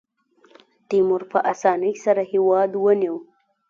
[0.87, 3.15] تیمور په اسانۍ سره هېواد ونیو.